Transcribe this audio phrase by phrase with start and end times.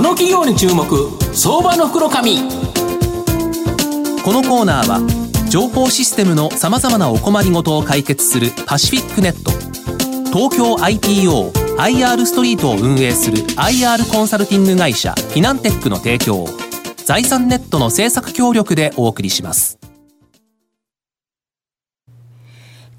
[0.00, 0.82] この企業に注目
[1.34, 2.38] 相場の袋紙。
[4.24, 9.50] このコーナーは情報システムのさまざまなお困りごとを解決するパシフィックネット。
[10.32, 16.48] 東京 IPO IR ストリートを運営する IR コンサルティング会社フィナンテックの提供を
[17.04, 19.79] 財産ネットの政策協力でお送りします。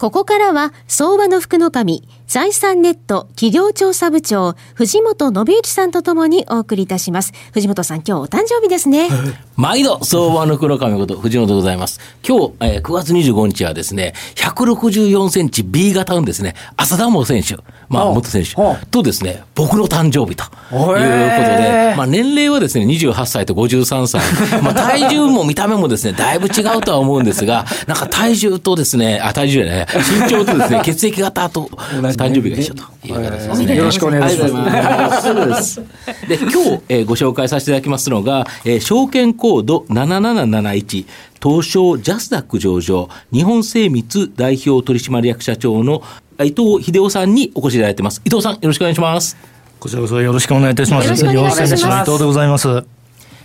[0.02, 7.34] ここからは、相場の福の神、財産ネット企業調査部長、藤本信之さんとともにお送りいたします。
[7.54, 9.10] 藤本さん、今日お誕生日ですね。
[9.56, 12.00] 毎度、相場の黒神こと、藤本でございます。
[12.28, 18.56] 今日、えー、9月25日はですね、164センチ B 型のですね、浅田真選手、まあ、元選手。
[18.90, 24.22] とですね、僕の誕生日ということで、まあ、年齢はですね、28歳と53歳。
[24.64, 29.88] まあ、体重も見た目もですね、だいぶ違うとは思うんですが、なんか体重とですね、あ、体重じゃない、
[30.24, 31.70] 身長とですね、 血液型と
[32.02, 33.76] 誕生日が一緒という形ですね。
[33.76, 35.82] よろしくお願いします。
[36.28, 41.06] で、今日、えー、ご紹介させていただきますのが、えー、証券コード7771、
[41.44, 46.02] 東証ジャスダック上場、日本精密代表取締役社長の
[46.40, 48.24] 伊藤秀夫さんにお越しいただいてます。
[48.26, 49.61] 伊藤さん、よろしくお願いします。
[49.82, 51.06] こちらこそよろしくお願いいたします。
[51.06, 52.10] よろしくお願いします。
[52.10, 53.01] 伊藤でございます。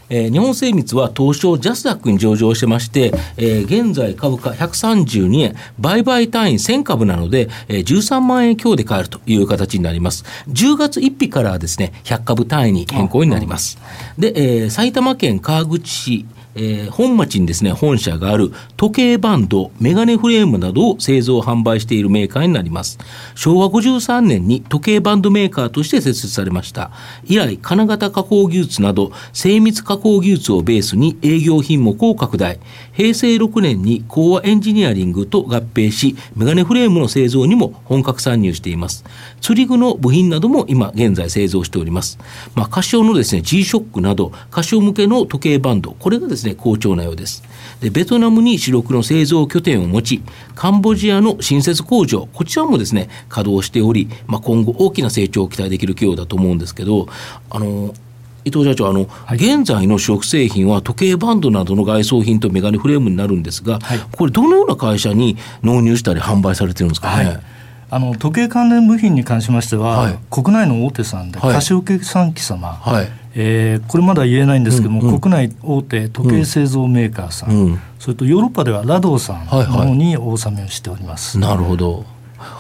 [0.09, 10.25] えー、日本精密は東証ジャスダックに上場してまして、えー、現在株価132円、売買単位1000株なので、えー、13万円強で買えるという形になります。
[10.49, 13.79] 10月1日からですね、100株単位に変更になります。
[14.19, 16.27] で、えー、埼玉県川口市
[16.57, 22.99] えー、本町にですね、本社がある時計バンド、メガネフレームなどを製造販売しているメーカーになります。
[23.35, 26.91] 昭和53年に時計バンドメーカーとして設立されました。
[27.25, 32.59] 以来、金型加工技術など精密加工技術をベースに営業品目を拡大。
[32.93, 39.05] 平成6年にコアエンジニアリングと合併し、メガネフレームの製造にも本格参入しています。
[39.41, 42.19] 釣り具の部品なども今現在製造しております。
[42.55, 47.43] まあ、カシオのですね、G-SHOCK など、カシオ向けの時計バンド、これがですね、好調なようです。
[47.81, 50.23] で、ベトナムに主力の製造拠点を持ち、
[50.55, 57.09] カンボジアの新設工場、こちらもですね、稼働しており、まあ、今後大きな成長を期待できる企業だと思うんですけど、
[57.51, 57.95] あの、
[58.47, 67.25] 伊藤社長、あの、はい、現在の主力製品は時計バンドなどの外装品とメガネフレームになるんですが、はい、これどのような会社に納入したり販売されてるんですかね？
[67.25, 67.41] はい。
[67.91, 81.39] あの時計関連部品に関しましては、はい、国内の大手さんで、カシオ計算機様、はい、えー、これまだ言えないんですけども、うんうん、国内大手時計製造メーカーさん、うん、それとヨーロッパではラドーさんの方にお納めをしております。
[81.39, 82.05] はいはい、なるほど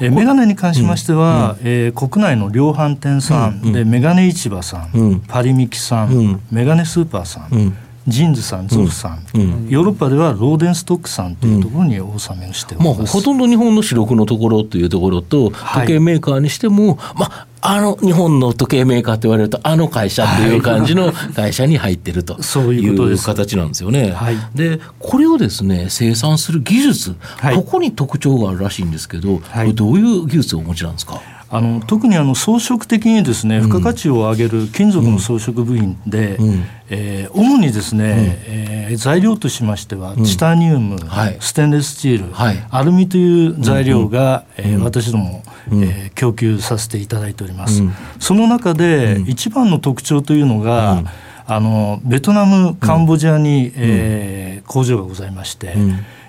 [0.01, 7.77] えー、メガネに関しましては、うん、えー、国内の量販店さんで、メガネ市場さん、うん、パリミキさん、うん、メガネスーパーさん、
[8.09, 22.35] JINSさん、 Zoffさん、うん、ヨーロッパではローデンストックさんというところにお納めをしております、まあ、ほとんど日本の主力のところというところと、時計メーカーにしても、はい、まあ、あの日本の時計メーカーと言われると、あの会社っていう感じの会社に入ってると
[22.73, 24.13] いう形なんですよね。
[24.13, 31.21] はい、で、これをですね、生産する技術、はい、ここに特徴があるらしいんですけど、はい、どういう技術をお持ちなんですか？
[31.49, 38.05] あの特にあの装飾的にですね、付加価値を上げる金属の装飾部品で、うん、えー、主にですね、
[38.49, 47.83] うん、えー、材料としましては、チタニウム、はい、ステンレススチール、はい、アルミという材料が、うん、えー、私ども、うん、えー、供給させていただいております。
[48.19, 51.05] その中で、一番の特徴というのが、
[51.49, 55.75] あのベトナム、カンボジアに、えー、工場がございまして、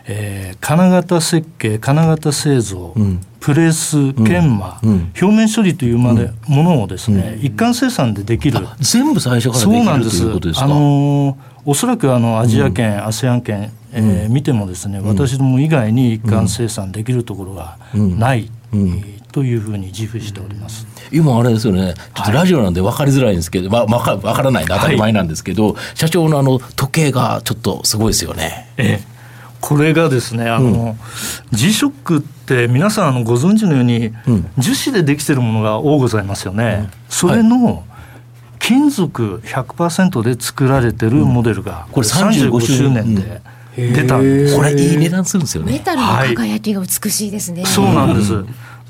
[0.06, 4.92] えー、金型設計金型製造、うん、プレス研磨、うん、
[5.22, 8.60] 表面処理というまで、ものをですね、一貫生産でできる。
[8.82, 10.66] 全部最初からできるということですか？
[10.66, 18.52] あのー、おそらくあのアジア圏、ASEAN 圏、えー、見てもですね私ども以外に一貫生産できるところがない、
[19.32, 20.86] というふうに自負しております。
[21.14, 28.68] 今あれですよね、ちょっとラジオなんで分かりづらいんですけど、はい、まあ、分からないんで当たり前なんですけど、はい、社長のあの時計がちょっとすごいですよね。
[28.76, 29.17] ええ
[29.62, 30.70] これがですねあの、
[31.52, 36.80] うん、G ショックって皆さんあのご存知のように、うん、樹脂でできてるものが多ございますよね。
[36.82, 37.84] うん、それの、
[38.60, 43.16] 金属100%で作られてるモデルが、これ35周年。
[43.16, 43.42] で
[43.78, 45.74] 出たんです、これいい値段するんですよね。
[45.74, 48.34] メタルの輝きが美しいですね、はい、そうなんです、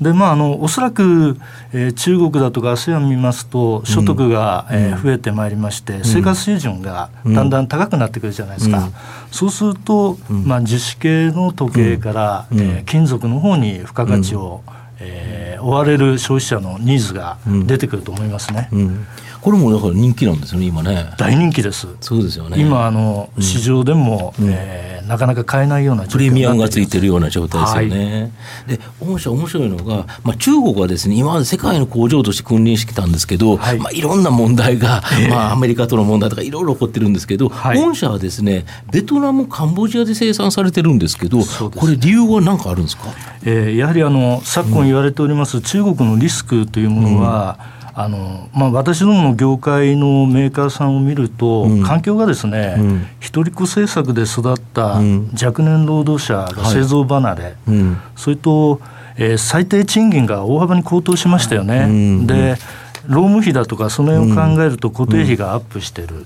[0.00, 1.36] でまあ、あのおそらく、
[1.72, 8.92] えー、中国だとか ASEAN 見ますと所得が、うん、えー、増えてまいりまして、うん、生活水準がだんだん高くなってくるじゃないですか、うん、
[9.32, 18.68] そうすると、まあ、樹脂系の時計から、うん、えー、金属の方に付加価値を、えーえー、追われる消費者のニーズが出てくると思いますね。
[18.72, 19.06] うん
[19.40, 21.10] これもだから人気なんですよね、今ね。
[21.16, 21.86] 大人気です。
[22.00, 22.60] そうですよね。
[22.60, 28.32] 今、あの、市場でも、うん、えー、なかなか買えないようなプレミアムがついてるような状態ですよね。
[28.66, 43.04] はい、で、御社面白いのが、まあ、中国はですね、今まで世界の工場として君臨してきたんですけど、はい、まあ、いろんな問題が、えー、まあ、アメリカとの問題とかいろいろ起こってるんですけど、はい、御社はですね、ベトナム、カンボジアで生産されてるんですけど、これ理由は何かあるんですか、
[43.44, 55.00] えー、やはりあの、昨今言われております、うん、中国のリスクというものは、うんあのまあ、私どもの業界のメーカーさんを見ると、うん、環境がですね、うん、一人っ子政策で育った
[55.44, 57.54] 若年労働者が製造離れ、はい。
[57.66, 58.80] うん、それと、
[59.16, 62.24] えー、最低賃金が大幅に高騰しましたよね。
[62.24, 62.54] で
[63.08, 66.24] 労務費だとかその辺を考えると固定費がアップしてる、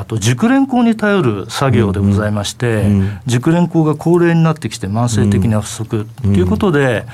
[0.00, 2.84] あと熟練工に頼る作業でございまして、
[3.26, 7.06] 熟練工が高齢になってきて慢性的な不足ということで、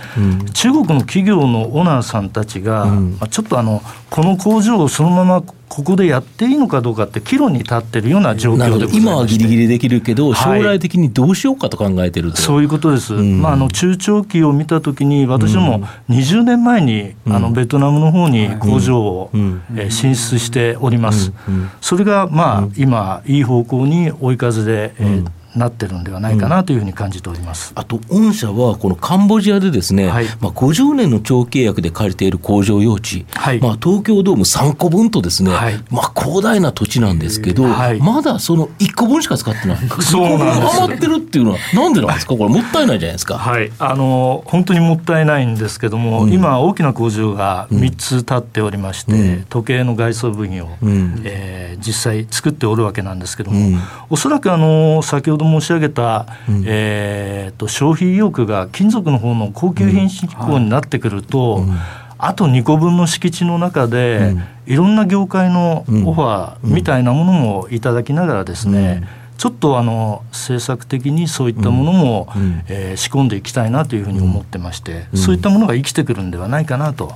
[0.54, 19.30] 中国の企業のオーナーさんたちが、まあ、ちょっとあのこの工場をそのままここでやっていいのかどうかって岐路に立ってるような状況で今はぎりぎりできるけど、将来的にどうしようかと考えてる、はい、そういうことです、うん、まあ、あの中長期を見たときに、私も20年前に、あのベトナムの方に工場を、
[19.76, 21.32] え進出しております、
[21.80, 43.38] それが、まあ、今、いい方向に追い風で、えーなってるんではないかなというふうに感じております、うん、あと、御社はこのカンボジアでですね、はい、まあ、50年の長契約で借りている工場用地、はい、まあ、東京ドーム3個分とですね、はい、まあ、広大な土地なんですけど、まだその1個分しか使ってない、そうなんです余ってるっていうのは、なんでなんですか、これ、もったいないじゃないですか。
[43.38, 53.78] はい、あの本当にもったいないんですけども、うん、今、大きな工場が3つ立っておりまして、うん、時計の外装部品を、うん、えー、実際作っておるわけなんですけども、うん、
[54.10, 61.68] おそらくあの先ほど申し上げた、うん、えーと、消費意欲が金属の方の高級品志向になってくると、うん。
[61.68, 61.78] はい、
[62.18, 64.34] あと2個分の敷地の中で、
[64.66, 69.06] いろんな業界のオファーみたいなものもいただきながらですね、
[69.40, 77.14] ちょっとあの政策的にそういったものも、うん、えー、仕込んでいきたいなというふうに思ってまして、うん、そういったものが生きてくるんではないかなと。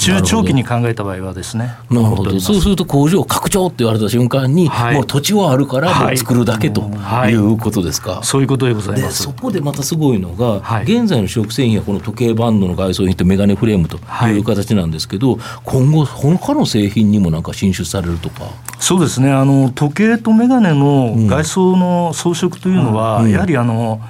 [0.00, 1.74] 中長期に考えた場合はですね。
[1.90, 2.40] なるほど。
[2.40, 6.80] そうすると工場拡張って言われた瞬間に、はい、もう土地はあるからもう作るだけと
[7.28, 8.08] いうことですか？
[8.08, 9.22] はいはい、そういうことでございます。
[9.22, 18.46] そこでまたすごいのが、現在の主力製品はこの時計バンドの外装品とメガネフレームという形なんですけど、今後他の製品にもなんか進出されるとか？
[18.78, 19.30] そうですね。
[19.30, 24.00] あの時計とメガネの外装の装飾というのは、うん、やはりあの。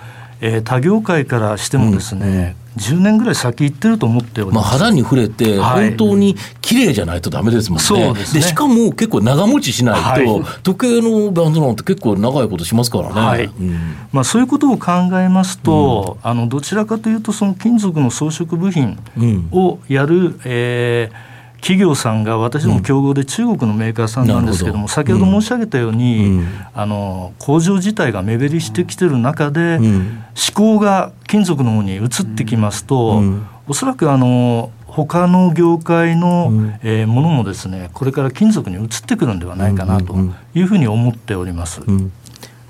[0.43, 8.41] えー、他業界からしてもですね、うん、10年ぐらい先行ってると思っております、まあ、肌に触れて、本当に綺麗じゃないとだめですもんね、そうですね。
[8.41, 13.45] でしかも結構長持ちしないと、はい、時計のバンドなんて結構長いことしますからね、はい。
[13.47, 18.99] うん、まあ、そういうことを考えますと、うん、あのどちらかというと、その金属の装飾部品
[19.53, 21.31] をやる、えー
[21.61, 40.15] 企業さんが私ども競合で中国のメーカーさんなんですけども、うん、先ほど申し上げたように、うん、あの工場自体が目減りしてきてる中で、うん、思考が金属の方に移ってきますと、うん、おそらくあの他の業界の、うん、えー、ものもですねこれから金属に移ってくるんではないかなと
[40.55, 41.83] いうふうに思っております。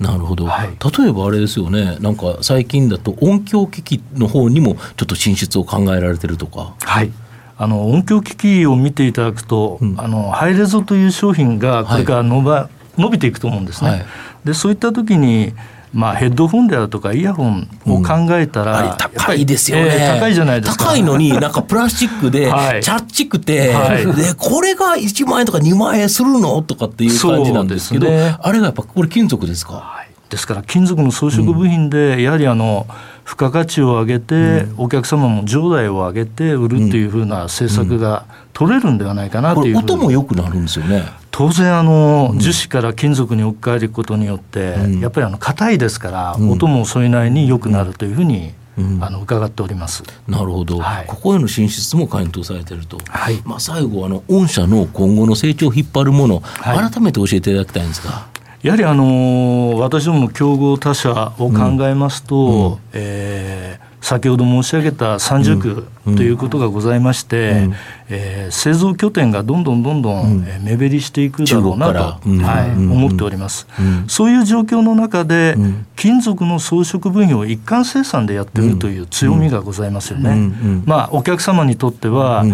[0.01, 6.75] なるほど、はい、例えばあれですよね、なんか最近だと音響機器の方にもちょっと進出を考えられてるとか。
[6.81, 7.13] はい
[7.63, 13.91] あの音響機器を見ていただくと、うん、あのハイレゾという商品がこれから伸ば、はい、伸びていくと思うんですね。
[13.91, 14.05] はい、
[14.47, 15.53] でそういった時に
[15.93, 20.85] まあ、ヘッドホンであるとかイヤホンを考えたら、うん、高いですよね、えー、高いじゃないですか。
[20.85, 41.05] 高いのになんかプラスチックで、 はい、チャッチくて、はい、でこれが1万円とか2万円するのとかっていう感じなんですけど、ね、あれがやっぱこれ金属ですか、はい、ですから金属の装飾部品でやはりあの、うん付加価値を上げて、お客様も上代を上げて売るっていうふうな政策が取れるんではないかなという音も良くなるんですよね。
[41.31, 48.53] 当然あの、樹脂から金属に置き換えることによって、やっぱりあの硬いですから、音もそれなりに良くなるというふうに
[49.01, 50.03] あの伺っております。
[50.27, 53.41] なるほど、はい、ここへの進出も検討されていると、はい。
[53.45, 58.27] まあ、最後あの、御社の今後の成長を引っ張るもの、はい、改めて教えていただきたいんですが。
[58.63, 67.75] やはりあの私どもの競合他社を考えますと、うん、えー、先ほど申し上げた三軸ということがございまして、うん、
[68.11, 73.67] えー、製造拠点がどんどんどんどん目減りしていくだろうなと、うん、はい、思っております、
[74.09, 75.57] そういう状況の中で、
[75.97, 80.53] 金属の装飾部品を一貫生産でやってるという強みがございますよね。
[80.85, 82.45] まあ、お客様にとっては、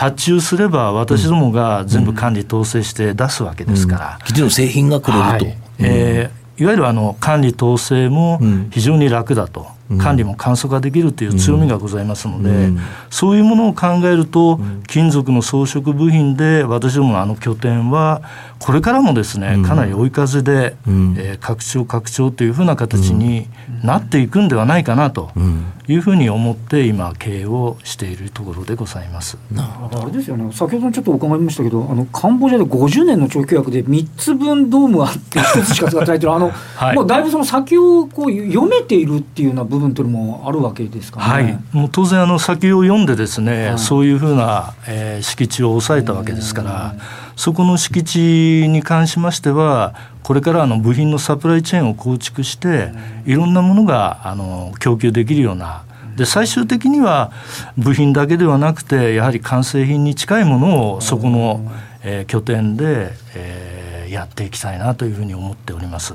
[0.00, 8.40] 発注すれば私どもが全部管理統制して出すわけですから、うん、の製品がくれると、はい、えー、いわゆるあの管理統制も
[8.70, 9.66] 非常に楽だと
[9.98, 12.78] 管理も簡素化できるという強みがございますので、うん、
[13.10, 18.22] そういうものを考えると、金属の装飾部品で私どものあの拠点は
[18.60, 23.48] これからもですねかなり追い風で、うん、えー、拡張拡張というふうな形に
[23.82, 25.30] なっていくんではないかなと
[25.88, 29.38] いうふうに思って今経営をしているところでございます。
[29.56, 30.52] あれですよね。
[30.52, 41.24] 先ほどちょっと伺いましたけどあのカンボジアで50年の長期契約で3つ分ドームあって1つしか使ってないというのはあの、 はい、もうだいぶその先をこう読めているっていうような部分というのもあるわけですかね。
[41.26, 46.94] はい、もう当然あの先を読んでですね、はい、そういうふうな、えー、敷地を抑えたわけですから。
[47.40, 52.90] そこの敷地に関しましてはこれからの部品のサプライチェーンを構築して
[53.24, 55.84] いろんなものがあの供給できるような。
[56.16, 57.32] で最終的には
[57.78, 61.72] 部品だけではなくてやはり完成品に近いものをそこの、
[62.02, 66.12] えー、拠点で、えー、やっていきたいなというふうに思っております。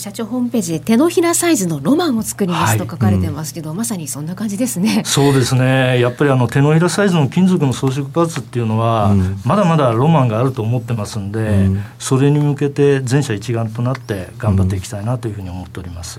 [0.00, 5.02] 社長ホームページで手のひらサイズのロマンを作りますと書かれてますけど、はいうん、まさにそんな感じですね。
[5.04, 6.00] そうですね。
[6.00, 16.18] やっぱりあの手のひらサイズの金属の装飾パーツっていうのは、うん、まだまだロマンがあると思ってますんで、うん、それに向けて全社一丸となって頑張っていきたいなというふうに思っております。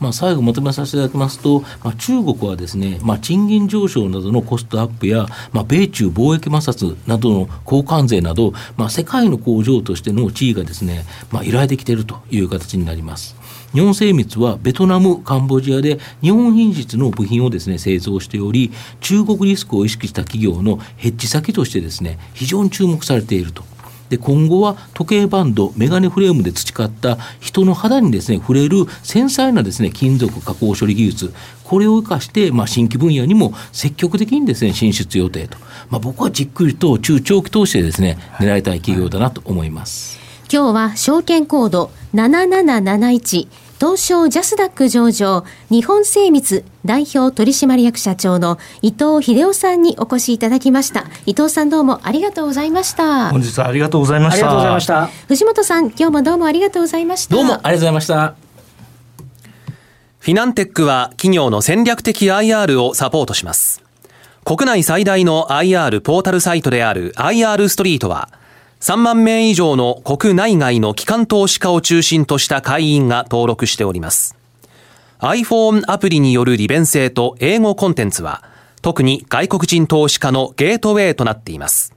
[0.00, 13.36] まあ、最後まとめさせていただきますと、まあ、中国はですね、まあ、賃金上昇などのコストアップや、まあ、米中貿易摩擦などの交換税など、まあ、世界の工場としての地位がですね、まあ、揺らいできているという形になります。
[13.72, 23.62] 日本精密はベトナム、カンボジアで日本品質の部品をですね製造しており、中国リスクを意識した企業のヘッジ先としてですね非常に注目されていると
[24.10, 31.32] で今後は時計バンドメガネフレームで培った人の肌にですね触れる繊細なですね金属加工処理技術
[31.64, 35.56] これを生かして、まあ、新規分野にも積極的にですね進出予定と、
[35.88, 40.18] まあ、僕はじっくりと中長期投資でですね狙いたい企業だなと思います。
[40.52, 51.06] 今日は証券コード7771東証ジャスダック上場日本精密代表取締役社長の伊藤秀夫さんにお越しいただきました。
[51.24, 53.30] 伊藤さんどうもありがとうございました。
[53.30, 55.06] 本日はありがとうございましたありがとうございました。
[55.28, 57.34] 藤本さん今日もどうもありがとうございました。
[57.34, 58.34] どうもありがとうございました。
[60.18, 63.82] フィナンテックは企業の戦略的 IR をサポートします。
[64.44, 68.28] 国内最大の IR ポータルサイトである IR ストリートは
[68.80, 74.36] 3万名以上の国内外の機関投資家を中心とした会員が登録しております。
[75.18, 78.42] iPhone アプリによる利便性と英語コンテンツは、
[78.80, 81.92] 特に外国人投資家のゲートウェイとなっています。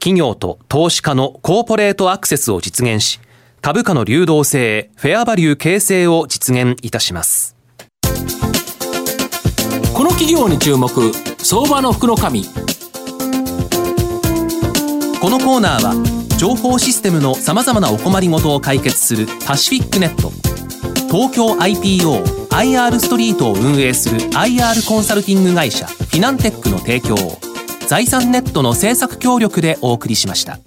[0.00, 3.20] 企業と投資家のコーポレートアクセスを実現し、
[3.60, 7.54] 株価の流動性、フェアバリュー形成を実現いたします。
[9.94, 10.90] この企業に注目、
[11.38, 12.44] 相場の福の神。
[15.22, 20.30] このコーナーは情報システムのさまざまなお困りごとを解決するパシフィックネット
[21.16, 27.38] 東京 IPOIR ストリートを運営する IR コンサルティング会社フィナンテックの提供を
[27.86, 30.58] 財産ネットの制作協力でお送りしました。